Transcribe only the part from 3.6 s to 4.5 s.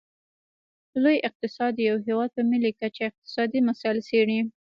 مسایل څیړي